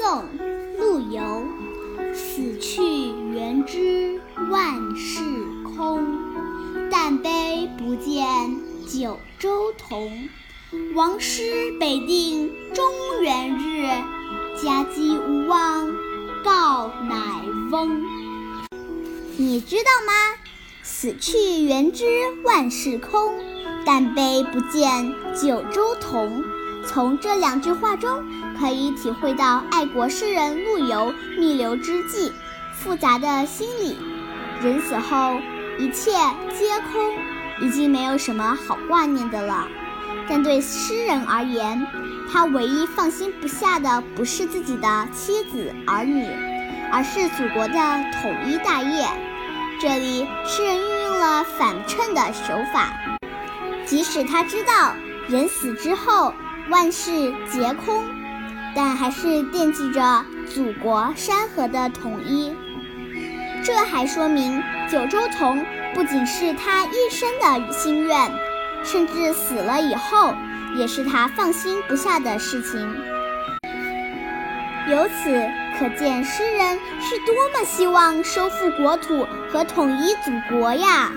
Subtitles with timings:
[0.00, 0.08] 宋·
[0.78, 1.44] 陆游。
[2.14, 2.82] 死去
[3.34, 4.18] 元知
[4.50, 5.20] 万事
[5.76, 6.02] 空，
[6.90, 8.56] 但悲不见
[8.88, 10.10] 九州同。
[10.94, 11.42] 王师
[11.78, 12.82] 北定中
[13.20, 13.86] 原日，
[14.64, 15.92] 家祭无忘
[16.42, 18.02] 告乃翁。
[19.36, 20.12] 你知道吗？
[20.82, 22.06] 死去元知
[22.42, 23.34] 万事空，
[23.84, 26.42] 但悲不见九州同。
[26.86, 28.24] 从这两句话中，
[28.60, 32.30] 可以体会到爱国诗人陆游弥留之际
[32.74, 33.96] 复杂的心理。
[34.62, 35.40] 人死后，
[35.78, 36.10] 一切
[36.58, 39.66] 皆空，已经没有什么好挂念的了。
[40.28, 41.86] 但对诗人而言，
[42.30, 46.26] 他唯一放心不下的不是自己的妻子儿女，
[46.92, 47.74] 而是祖国的
[48.20, 49.08] 统一大业。
[49.80, 52.92] 这里，诗人运用了反衬的手法，
[53.86, 54.92] 即使他知道
[55.28, 56.34] 人死之后
[56.68, 58.04] 万事皆空，
[59.00, 62.54] 还是惦记着祖国山河的统一。
[63.64, 68.30] 这还说明九州同不仅是他一生的心愿。
[68.82, 70.34] 甚至死了以后，
[70.76, 72.80] 也是他放心不下的事情。
[74.88, 81.10] 由此可见，诗人是多么希望收复国土和统一祖国呀！